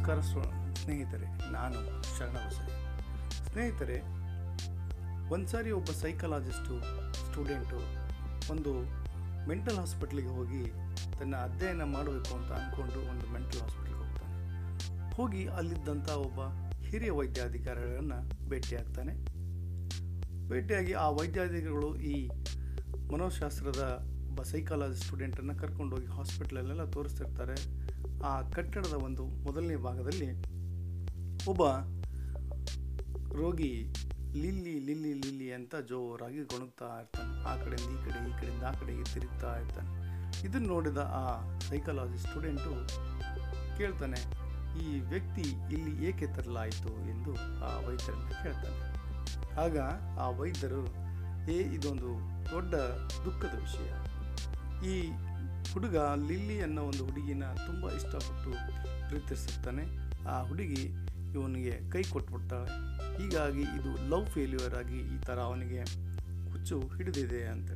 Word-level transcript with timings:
ನಮಸ್ಕಾರ 0.00 0.20
ಸ್ನೇಹಿತರೆ, 0.74 1.52
ನಾನು 1.52 1.78
ಶರಣಬಸರಿ. 2.18 2.70
ಸ್ನೇಹಿತರೆ, 3.48 4.00
ಒಂದು 5.28 5.48
ಸಾರಿ 5.48 5.70
ಒಬ್ಬ 5.70 5.90
ಸೈಕಾಲಜಿಸ್ಟು 5.90 6.74
ಸ್ಟೂಡೆಂಟು 7.12 7.78
ಒಂದು 8.52 8.72
ಮೆಂಟಲ್ 9.48 9.76
ಹಾಸ್ಪಿಟ್ಲಿಗೆ 9.76 10.28
ಹೋಗಿ 10.28 10.62
ತನ್ನ 11.18 11.36
ಅಧ್ಯಯನ 11.36 11.82
ಮಾಡಬೇಕು 11.82 12.34
ಅಂತ 12.34 12.52
ಅಂದ್ಕೊಂಡು 12.52 13.10
ಒಂದು 13.10 13.32
ಮೆಂಟಲ್ 13.32 13.60
ಹಾಸ್ಪಿಟ್ಲಿಗೆ 13.60 13.98
ಹೋಗ್ತಾನೆ. 13.98 15.14
ಹೋಗಿ 15.14 15.46
ಅಲ್ಲಿದ್ದಂಥ 15.46 16.10
ಒಬ್ಬ 16.10 16.40
ಹಿರಿಯ 16.82 17.10
ವೈದ್ಯಾಧಿಕಾರಿಗಳನ್ನು 17.10 18.48
ಭೇಟಿಯಾಗ್ತಾನೆ. 18.48 19.14
ಭೇಟಿಯಾಗಿ 20.48 20.92
ಆ 20.92 21.10
ವೈದ್ಯಾಧಿಕಾರಿಗಳು 21.10 21.96
ಈ 21.96 22.28
ಮನೋಶಾಸ್ತ್ರದ 23.12 24.09
ಒಬ್ಬ 24.30 24.42
ಸೈಕಾಲಜಿ 24.42 25.00
ಸ್ಟೂಡೆಂಟನ್ನು 25.00 25.54
ಕರ್ಕೊಂಡೋಗಿ 25.54 26.06
ಹಾಸ್ಪಿಟ್ಲಲ್ಲೆಲ್ಲ 26.06 26.84
ತೋರಿಸ್ತಿರ್ತಾರೆ. 26.84 27.56
ಆ 28.24 28.42
ಕಟ್ಟಡದ 28.42 28.92
ಒಂದು 28.92 29.24
ಮೊದಲನೇ 29.24 29.76
ಭಾಗದಲ್ಲಿ 29.76 30.28
ಒಬ್ಬ 31.48 31.62
ರೋಗಿ 33.34 33.92
ಲಿಲ್ಲಿ 34.34 34.78
ಲಿಲ್ಲಿ 34.78 35.12
ಲಿಲ್ಲಿ 35.12 35.52
ಅಂತ 35.52 35.74
ಜೋರಾಗಿ 35.76 36.38
ಗೊಣಗ್ತಾ 36.38 36.98
ಇರ್ತಾನೆ. 36.98 37.44
ಆ 37.44 37.56
ಕಡೆಯಿಂದ 37.56 37.98
ಈ 37.98 38.02
ಕಡೆ, 38.04 38.30
ಈ 38.30 38.32
ಕಡೆಯಿಂದ 38.32 38.62
ಆ 38.62 38.70
ಕಡೆಗೆ 38.70 39.14
ತಿರುಗ್ತಾ 39.14 39.58
ಇರ್ತಾನೆ. 39.58 39.90
ಇದನ್ನು 40.46 40.68
ನೋಡಿದ 40.68 40.98
ಆ 40.98 41.58
ಸೈಕಾಲಜಿ 41.60 42.18
ಸ್ಟೂಡೆಂಟು 42.18 42.88
ಕೇಳ್ತಾನೆ, 43.78 44.20
ಈ 44.82 45.00
ವ್ಯಕ್ತಿ 45.00 45.40
ಇಲ್ಲಿ 45.74 46.06
ಏಕೆ 46.08 46.26
ತರಲಾಯಿತು? 46.26 46.88
ಎಂದು 47.10 47.34
ಆ 47.64 47.88
ವೈದ್ಯರನ್ನು 47.88 48.42
ಕೇಳ್ತಾನೆ. 48.42 48.90
ಆಗ 49.60 49.78
ಆ 50.20 50.30
ವೈದ್ಯರು, 50.30 50.86
ಏ, 51.50 51.58
ಇದೊಂದು 51.62 52.10
ದೊಡ್ಡ 52.50 52.74
ದುಃಖದ 53.24 53.58
ವಿಷಯ. 53.58 54.09
ಈ 54.86 55.08
ಹುಡುಗ 55.72 55.96
ಲಿಲ್ಲಿ 55.96 56.62
ಅನ್ನೋ 56.62 56.82
ಒಂದು 56.82 57.04
ಹುಡುಗಿನ 57.04 57.44
ತುಂಬ 57.44 57.90
ಇಷ್ಟಪಟ್ಟು 57.90 58.50
ಪ್ರೀತಿಸುತ್ತಾನೆ. 59.08 59.84
ಆ 60.28 60.42
ಹುಡುಗಿ 60.42 60.82
ಇವನಿಗೆ 61.32 61.90
ಕೈ 61.90 62.02
ಕೊಟ್ಬಿಡ್ತಾಳೆ. 62.02 62.68
ಹೀಗಾಗಿ 63.16 63.60
ಇದು 63.60 64.08
ಲವ್ 64.08 64.26
ಫೇಲ್ಯೂರ್ 64.26 64.74
ಆಗಿ 64.74 64.98
ಈ 64.98 65.18
ಥರ 65.18 65.38
ಅವನಿಗೆ 65.40 65.80
ಹುಚ್ಚು 66.52 66.80
ಹಿಡಿದಿದೆ 66.80 67.44
ಅಂತ 67.44 67.70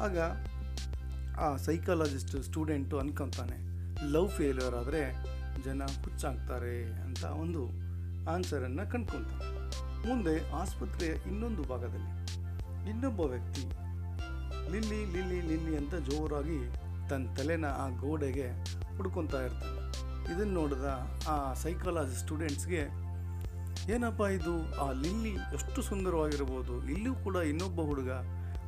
ಆಗ 0.00 0.18
ಆ 1.40 1.56
ಸೈಕಾಲಜಿಸ್ಟ್ 1.56 2.42
ಸ್ಟೂಡೆಂಟು 2.42 2.98
ಅನ್ಕೊತಾನೆ 2.98 3.56
ಲವ್ 4.10 4.28
ಫೇಲ್ಯೂರ್ 4.28 4.74
ಆದರೆ 4.74 5.24
ಜನ 5.64 5.82
ಹುಚ್ಚಾಗ್ತಾರೆ 5.84 6.84
ಅಂತ 6.84 7.24
ಒಂದು 7.24 7.68
ಆನ್ಸರನ್ನು 8.30 8.90
ಕಂಡ್ಕೊತಾನೆ. 8.90 9.68
ಮುಂದೆ 10.08 10.50
ಆಸ್ಪತ್ರೆಯ 10.50 11.10
ಇನ್ನೊಂದು 11.10 11.62
ಭಾಗದಲ್ಲಿ 11.62 12.12
ಇನ್ನೊಬ್ಬ 12.90 13.20
ವ್ಯಕ್ತಿ 13.20 13.62
ಲಿಲ್ಲಿ 14.72 15.04
ಲಿಲ್ಲಿ 15.04 15.40
ಲಿಲ್ಲಿ 15.40 15.76
ಅಂತ 15.76 15.94
ಜೋರಾಗಿ 15.94 16.58
ತನ್ನ 17.08 17.34
ತಲೆನ 17.34 17.64
ಆ 17.64 17.88
ಗೋಡೆಗೆ 17.88 18.48
ಹುಡ್ಕೊತಾ 18.96 19.42
ಇರ್ತಾನೆ 19.42 19.78
ಇದನ್ನು 20.32 20.54
ನೋಡಿದ 20.54 20.86
ಆ 21.28 21.54
ಸೈಕಾಲಜಿ 21.54 22.16
ಸ್ಟೂಡೆಂಟ್ಸ್ಗೆ 22.18 23.08
ಏನಪ್ಪ 23.92 24.20
ಇದು? 24.20 24.80
ಆ 24.80 24.92
ಲಿಲ್ಲಿ 24.92 25.30
ಎಷ್ಟು 25.30 25.82
ಸುಂದರವಾಗಿರ್ಬೋದು. 25.82 26.86
ಇಲ್ಲಿಯೂ 26.86 27.14
ಕೂಡ 27.14 27.36
ಇನ್ನೊಬ್ಬ 27.36 27.80
ಹುಡುಗ 27.80 28.10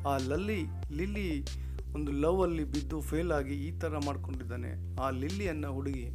ಆ 0.06 0.16
ಲಲ್ಲಿ, 0.16 0.60
ಲಿಲ್ಲಿ 0.92 1.46
ಒಂದು 1.94 2.12
ಲವ್ 2.12 2.42
ಅಲ್ಲಿ 2.42 2.64
ಬಿದ್ದು 2.64 3.00
ಫೇಲ್ 3.00 3.32
ಆಗಿ 3.32 3.54
ಈ 3.54 3.78
ಥರ 3.78 3.98
ಮಾಡ್ಕೊಂಡಿದ್ದಾನೆ. 4.06 4.96
ಆ 4.96 5.10
ಲಿಲ್ಲಿಯನ್ನು 5.10 5.72
ಹುಡುಗಿ 5.72 6.06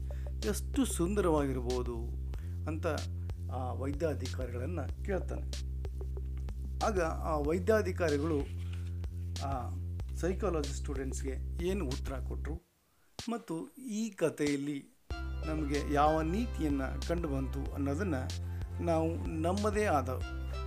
ಎಷ್ಟು 0.48 0.86
ಸುಂದರವಾಗಿರ್ಬೋದು 0.86 1.96
ಅಂತ 2.68 2.88
ಆ 3.52 3.74
ವೈದ್ಯಾಧಿಕಾರಿಗಳನ್ನು 3.74 5.06
ಕೇಳ್ತಾನೆ. 5.06 5.46
ಆಗ 6.86 7.02
ಆ 7.02 7.38
ವೈದ್ಯಾಧಿಕಾರಿಗಳು 7.38 8.40
ಸೈಕಾಲಜಿ 10.22 10.74
ಸ್ಟೂಡೆಂಟ್ಸ್ಗೆ 10.74 11.66
ಏನು 11.66 11.86
ಉತ್ತರ 11.86 12.14
ಕೊಟ್ಟರು 12.14 12.56
ಮತ್ತು 13.30 13.76
ಈ 13.78 14.10
ಕಥೆಯಲ್ಲಿ 14.10 14.96
ನಮಗೆ 15.46 15.94
ಯಾವ 15.94 16.22
ನೀತಿಯನ್ನು 16.22 17.08
ಕಂಡು 17.08 17.28
ಬಂತು 17.28 17.74
ಅನ್ನೋದನ್ನು 17.74 18.46
ನಾವು 18.84 19.26
ನಮ್ಮದೇ 19.26 19.86
ಆದ 19.86 20.10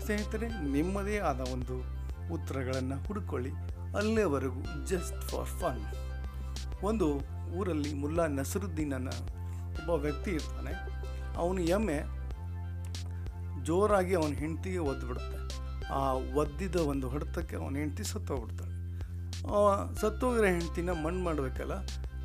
ಸ್ನೇಹಿತರೆ, 0.05 0.49
ನಿಮ್ಮದೇ 0.49 1.19
ಆದ 1.19 1.41
ಒಂದು 1.41 1.77
ಉತ್ತರಗಳನ್ನು 2.35 3.07
ಹುಡುಕೊಳ್ಳಿ. 3.07 3.51
ಅಲ್ಲೇವರೆಗೂ 3.97 4.87
ಜಸ್ಟ್ 4.87 5.23
ಫಾರ್ 5.23 5.47
ಫನ್ 5.47 5.83
ಒಂದು 6.85 7.07
ಊರಲ್ಲಿ 7.59 7.95
ಮುಲ್ಲಾ 7.95 8.27
ನಸರುದ್ದೀನ್ 8.27 8.93
ಅನ್ನೋ 8.93 9.11
ಒಬ್ಬ 9.79 9.91
ವ್ಯಕ್ತಿ 9.91 10.31
ಇರ್ತಾನೆ. 10.31 10.73
ಅವನು 11.37 11.61
ಎಮ್ಮೆ 11.61 11.99
ಜೋರಾಗಿ 13.65 14.15
ಅವನ 14.15 14.33
ಹೆಂಡತಿಗೆ 14.33 14.79
ಒದ್ಬಿಡುತ್ತೆ. 14.79 15.48
ಆ 15.97 16.01
ಒದ್ದಿದ 16.41 16.77
ಒಂದು 16.93 17.07
ಹೊಡೆತಕ್ಕೆ 17.13 17.57
ಅವನ 17.57 17.77
ಹೆಂಡತಿ 17.83 18.05
ಸತ್ತೋಗ್ಬಿಡ್ತಾಳೆ 18.13 18.75
ಸತ್ತೋಗಿರೋ 20.01 20.49
ಹೆಂಡ್ತಿನ 20.55 20.91
ಮಣ್ಣು 21.05 21.21
ಮಾಡಬೇಕಲ್ಲ, 21.25 21.75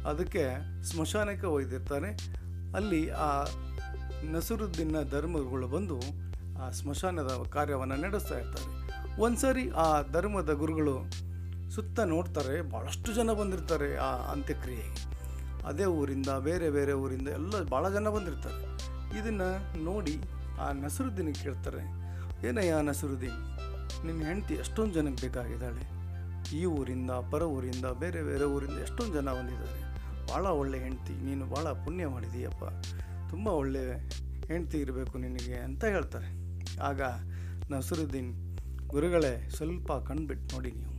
ಅದಕ್ಕೆ 0.10 0.44
ಸ್ಮಶಾನಕ್ಕೆ 0.90 1.48
ಒಯ್ದಿರ್ತಾರೆ 1.56 2.10
ಅಲ್ಲಿ 2.78 3.02
ಆ 3.26 3.30
ನಸರುದ್ದಿನ 4.34 5.02
ಧರ್ಮಗಳು 5.12 5.68
ಬಂದು 5.76 5.98
ಆ 6.62 6.66
ಸ್ಮಶಾನದ 6.80 7.32
ಕಾರ್ಯವನ್ನು 7.56 7.98
ನಡೆಸ್ತಾ 8.04 8.36
ಇರ್ತಾರೆ. 8.40 8.70
ಒಂದ್ಸರಿ 9.22 9.64
ಆ 9.86 9.88
ಧರ್ಮದ 10.12 10.52
ಗುರುಗಳು 10.62 10.96
ಸುತ್ತ 11.76 12.00
ನೋಡ್ತಾರೆ 12.14 12.56
ಭಾಳಷ್ಟು 12.72 13.10
ಜನ 13.14 13.32
ಬಂದಿರ್ತಾರೆ 13.40 13.90
ಆ 14.08 14.12
ಅಂತ್ಯಕ್ರಿಯೆಗೆ. 14.34 14.94
ಅದೇ 15.70 15.86
ಊರಿಂದ, 16.00 16.30
ಬೇರೆ 16.48 16.70
ಬೇರೆ 16.70 16.94
ಊರಿಂದ 17.04 17.28
ಎಲ್ಲ 17.40 17.64
ಭಾಳ 17.74 17.84
ಜನ 17.90 18.10
ಬಂದಿರ್ತಾರೆ. 18.16 18.62
ಇದನ್ನು 19.20 19.50
ನೋಡಿ 19.84 20.16
ಆ 20.62 20.68
ನಸರುದ್ದಿನ 20.84 21.32
ಕೇಳ್ತಾರೆ 21.44 21.84
ಏನಯ್ಯ 22.44 22.74
ನಸರುದ್ದೀನ್ 22.82 23.54
ನಿನ್ನ 24.06 24.26
ಹೆಂಡತಿ 24.26 24.54
ಎಷ್ಟೊಂದು 24.54 24.94
ಜನಕ್ಕೆ 24.94 25.28
ಬೇಕಾಗಿದ್ದಾಳೆ? 25.28 25.84
ಈ 26.56 26.66
ಊರಿಂದ, 26.66 27.12
ಪರ 27.12 27.42
ಊರಿಂದ, 27.44 27.86
ಬೇರೆ 27.86 28.24
ಬೇರೆ 28.24 28.44
ಊರಿಂದ 28.44 28.78
ಎಷ್ಟೊಂದು 28.80 29.14
ಜನ 29.14 29.30
ಬಂದಿದ್ದಾರೆ? 29.30 29.82
ಭಾಳ 30.28 30.46
ಒಳ್ಳೆ 30.46 30.80
ಹೆಂಡತಿ, 30.80 31.24
ನೀನು 31.24 31.46
ಭಾಳ 31.46 31.72
ಪುಣ್ಯ 31.72 32.08
ಮಾಡಿದೀಯಪ್ಪ. 32.08 32.64
ತುಂಬ 33.30 33.48
ಒಳ್ಳೆ 33.48 34.10
ಹೆಂಡತಿ 34.48 34.78
ಇರಬೇಕು 34.78 35.18
ನಿನಗೆ 35.18 35.54
ಅಂತ 35.54 35.86
ಹೇಳ್ತಾರೆ. 35.86 36.30
ಆಗ 36.80 37.02
ನಸರುದ್ದೀನ್, 37.72 38.58
ಗುರುಗಳೇ, 38.88 39.50
ಸ್ವಲ್ಪ 39.50 39.92
ಕಣ್ಬಿಟ್ಟು 39.92 40.56
ನೋಡಿ 40.56 40.72
ನೀವು. 40.72 40.94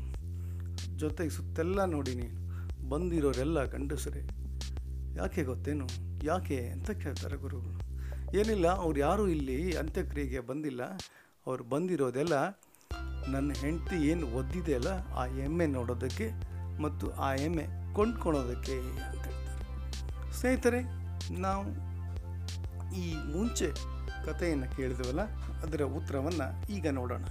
ಜೊತೆಗೆ 0.98 1.30
ಸುತ್ತೆಲ್ಲ 1.30 1.84
ನೋಡಿ 1.84 2.14
ನೀನು. 2.14 2.44
ಬಂದಿರೋರೆಲ್ಲ 2.88 3.64
ಗಂಡಸರೇ. 3.64 4.28
ಯಾಕೆ 5.16 5.44
ಗೊತ್ತೇನು? 5.44 5.86
ಯಾಕೆ 6.24 6.68
ಅಂತ 6.68 6.90
ಕೇಳ್ತಾರೆ 6.90 7.36
ಗುರುಗಳು. 7.36 7.94
ಏನಿಲ್ಲ, 8.36 8.66
ಅವ್ರು 8.68 9.00
ಯಾರೂ 9.00 9.26
ಇಲ್ಲಿ 9.26 9.76
ಅಂತ್ಯಕ್ರಿಯೆಗೆ 9.76 10.40
ಬಂದಿಲ್ಲ. 10.40 10.80
ಅವ್ರು 11.46 11.64
ಬಂದಿರೋದೆಲ್ಲ 11.64 12.60
ನನ್ನ 13.28 13.52
ಹೆಂಡತಿ 13.52 13.96
ಏನು 13.96 14.26
ಒದ್ದಿದೆಯಲ್ಲ 14.26 14.86
ಆ 15.16 15.26
ಎಮ್ಮೆ 15.26 15.66
ನೋಡೋದಕ್ಕೆ 15.66 16.30
ಮತ್ತು 16.82 17.12
ಆ 17.12 17.34
ಎಮ್ಮೆ 17.34 17.66
ಕೊಂಡ್ಕೊಳೋದಕ್ಕೆ 17.94 18.72
ಅಂತ 18.72 19.24
ಹೇಳ್ತಾರೆ. 19.24 20.32
ಸ್ನೇಹಿತರೆ, 20.32 20.82
ನಾವು 21.40 21.66
ಈ 22.94 23.14
ಮುಂಚೆ 23.14 23.70
ಕಥೆಯನ್ನು 24.24 24.76
ಕೇಳಿದ್ವಲ್ಲ, 24.76 25.20
ಅದರ 25.38 25.82
ಉತ್ತರವನ್ನು 25.82 26.72
ಈಗ 26.72 26.88
ನೋಡೋಣ. 26.88 27.24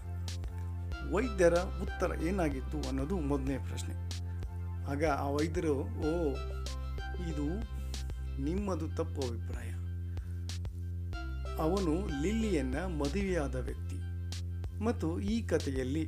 ವೈದ್ಯರ 1.12 1.54
ಉತ್ತರ 1.58 2.12
ಏನಾಗಿತ್ತು 2.22 2.88
ಅನ್ನೋದು 2.88 3.20
ಮೊದಲನೇ 3.20 3.58
ಪ್ರಶ್ನೆ. 3.58 3.94
ಆಗ 4.92 5.06
ಆ 5.06 5.28
ವೈದ್ಯರು, 5.30 5.76
ಓ, 5.80 6.30
ಇದು 7.30 7.48
ನಿಮ್ಮದು 8.42 8.88
ತಪ್ಪು 8.90 9.22
ಅಭಿಪ್ರಾಯ. 9.28 9.70
ಅವನು 11.58 12.22
ಲಿಲ್ಲಿಯನ್ನ 12.22 12.76
ಮದುವೆಯಾದ 12.76 13.56
ವ್ಯಕ್ತಿ. 13.56 14.03
ಮತ್ತು 14.82 15.20
ಈ 15.20 15.48
ಕಥೆಯಲ್ಲಿ 15.48 16.08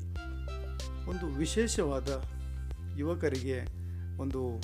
ಒಂದು 1.10 1.28
ವಿಶೇಷವಾದ 1.28 2.24
ಯುವಕರಿಗೆ 2.98 3.60
ಒಂದು 4.18 4.62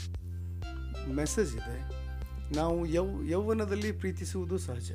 ಮೆಸೇಜ್ 1.13 1.55
ಇದೆ. 1.55 2.01
ನಾವು 2.55 2.85
ಯೌ, 2.85 3.23
ಯೌವನದಲ್ಲಿ 3.23 3.91
ಪ್ರೀತಿಸುವುದು 3.91 4.57
ಸಹಜ. 4.57 4.91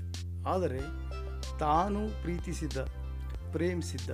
ಆದರೆ 0.46 0.80
ತಾನು 1.58 2.22
ಪ್ರೀತಿಸಿದ 2.22 2.76
ಪ್ರೇಮಿಸಿದ್ದ 3.52 4.10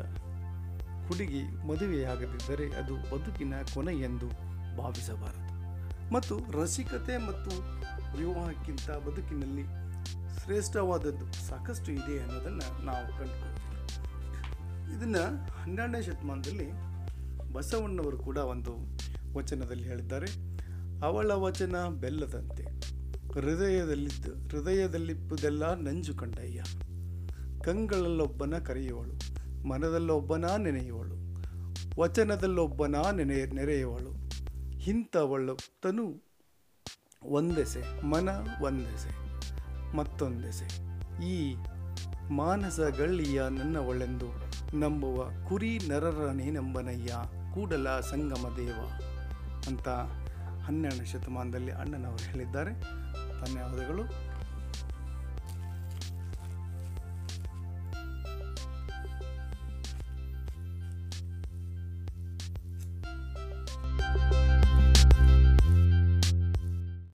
ಹುಡುಗಿ 1.07 1.43
ಮದುವೆಯಾಗದಿದ್ದರೆ 1.43 2.71
ಅದು 2.71 2.95
ಬದುಕಿನ 2.95 3.55
ಕೊನೆ 3.75 3.95
ಎಂದು 3.95 4.29
ಭಾವಿಸಬಾರದು. 4.77 5.53
ಮತ್ತು 6.15 6.63
ರಸಿಕತೆ 6.63 7.19
ಮತ್ತು 7.19 7.51
ವಿವಾಹಕ್ಕಿಂತ 8.19 8.91
ಬದುಕಿನಲ್ಲಿ 8.91 9.63
ಶ್ರೇಷ್ಠವಾದದ್ದು 10.45 11.33
ಸಾಕಷ್ಟು 11.33 11.93
ಇದೆ 11.93 12.23
ಅನ್ನೋದನ್ನು 12.23 12.85
ನಾವು 12.85 13.07
ಕಂಡುಕೊಳ್ತೀವಿ 13.07 13.62
ಇದನ್ನು 14.97 15.53
ಹನ್ನೆರಡನೇ 15.53 16.03
ಶತಮಾನದಲ್ಲಿ 16.03 16.71
ಬಸವಣ್ಣವರು 17.53 18.19
ಕೂಡ 18.19 18.37
ಒಂದು 18.37 18.77
ವಚನದಲ್ಲಿ 19.35 19.85
ಹೇಳಿದ್ದಾರೆ. 19.85 20.27
ಅವಳ 21.05 21.33
ವಚನ 21.33 21.77
ಬೆಲ್ಲದಂತೆ, 22.01 22.65
ಹೃದಯದಲ್ಲಿದ್ದು, 23.33 24.49
ಹೃದಯದಲ್ಲಿಪ್ಪುದೆಲ್ಲ 24.49 25.75
ನಂಜು 25.75 26.15
ಕಂಡಯ್ಯ. 26.15 26.63
ಕಂಗಳಲ್ಲೊಬ್ಬನ 27.63 28.59
ಕರೆಯುವಳು, 28.59 29.13
ಮನದಲ್ಲೊಬ್ಬನ 29.69 30.45
ನೆನೆಯುವಳು, 30.59 31.15
ವಚನದಲ್ಲೊಬ್ಬನ 32.01 32.95
ನೆನೆ, 33.13 33.47
ನೆರೆಯುವಳು. 33.47 34.31
ಇಂಥವಳು 34.87 35.59
ತನು 35.83 36.23
ಒಂದೆಸೆ, 37.23 38.07
ಮನ 38.07 38.29
ಒಂದೆಸೆ, 38.63 39.11
ಮತ್ತೊಂದೆಸೆ. 39.97 40.67
ಈ 41.27 41.55
ಮಾನಸ 42.31 42.81
ಗಳ್ಳಿಯ 42.81 43.43
ನನ್ನವಳೆಂದು 43.51 44.52
ನಂಬುವ 44.75 45.49
ಕುರಿ 45.49 45.79
ನರರನೇ 45.89 46.51
ನಂಬನಯ್ಯ 46.51 47.15
ಕೂಡಲ 47.55 48.01
ಸಂಗಮ 48.01 48.55
ದೇವ 48.57 49.01
ಅಂತ 49.67 49.89
ಹನ್ನೆರಡನೇ 50.67 51.05
ಶತಮಾನದಲ್ಲಿ 51.05 51.73
ಅಣ್ಣನವರು 51.73 52.25
ಹೇಳಿದ್ದಾರೆ. 52.25 52.81
ಧನ್ಯವಾದಗಳು. 53.45 54.32